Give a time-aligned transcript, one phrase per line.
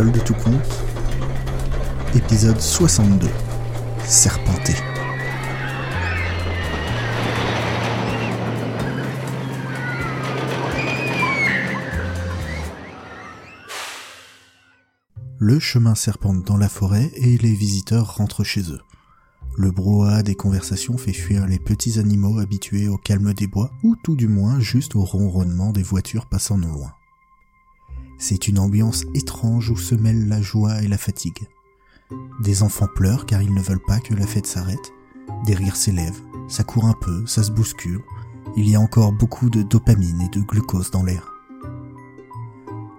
[0.00, 0.54] Tout compte,
[2.14, 3.28] épisode 62,
[4.06, 4.72] Serpenté.
[15.38, 18.80] Le chemin serpente dans la forêt et les visiteurs rentrent chez eux.
[19.58, 23.96] Le brouhaha des conversations fait fuir les petits animaux habitués au calme des bois, ou
[24.02, 26.94] tout du moins juste au ronronnement des voitures passant non loin.
[28.22, 31.48] C'est une ambiance étrange où se mêlent la joie et la fatigue.
[32.42, 34.92] Des enfants pleurent car ils ne veulent pas que la fête s'arrête.
[35.46, 38.02] Des rires s'élèvent, ça court un peu, ça se bouscule.
[38.58, 41.32] Il y a encore beaucoup de dopamine et de glucose dans l'air.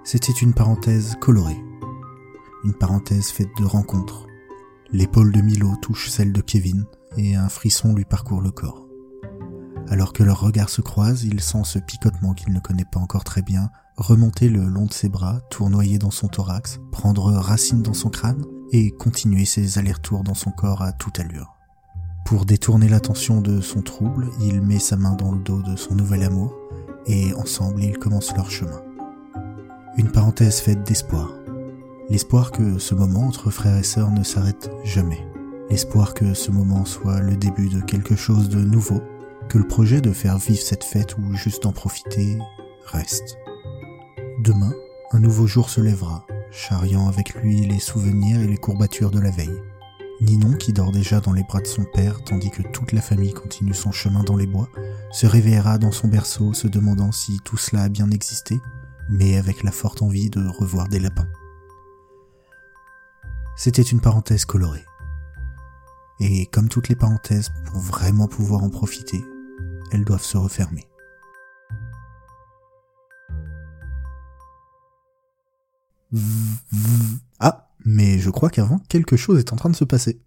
[0.04, 1.64] C'était une parenthèse colorée.
[2.64, 4.26] Une parenthèse faite de rencontres.
[4.92, 8.88] L'épaule de Milo touche celle de Kevin et un frisson lui parcourt le corps.
[9.88, 13.24] Alors que leurs regards se croisent, il sent ce picotement qu'il ne connaît pas encore
[13.24, 13.70] très bien
[14.02, 18.44] remonter le long de ses bras, tournoyer dans son thorax, prendre racine dans son crâne
[18.72, 21.56] et continuer ses allers-retours dans son corps à toute allure.
[22.26, 25.96] Pour détourner l'attention de son trouble, il met sa main dans le dos de son
[25.96, 26.56] nouvel amour
[27.06, 28.82] et ensemble ils commencent leur chemin.
[29.98, 31.32] Une parenthèse faite d'espoir.
[32.10, 35.26] L'espoir que ce moment entre frères et sœurs ne s'arrête jamais.
[35.70, 39.02] L'espoir que ce moment soit le début de quelque chose de nouveau,
[39.50, 42.38] que le projet de faire vivre cette fête ou juste d'en profiter
[42.86, 43.38] reste.
[44.42, 44.74] Demain,
[45.12, 49.30] un nouveau jour se lèvera, charriant avec lui les souvenirs et les courbatures de la
[49.30, 49.62] veille.
[50.20, 53.34] Ninon, qui dort déjà dans les bras de son père tandis que toute la famille
[53.34, 54.68] continue son chemin dans les bois,
[55.12, 58.60] se réveillera dans son berceau se demandant si tout cela a bien existé,
[59.12, 61.28] mais avec la forte envie de revoir des lapins.
[63.56, 64.86] C'était une parenthèse colorée.
[66.20, 69.24] Et comme toutes les parenthèses, pour vraiment pouvoir en profiter,
[69.92, 70.91] elles doivent se refermer.
[77.40, 80.20] Ah, mais je crois qu'avant, quelque chose est en train de se passer.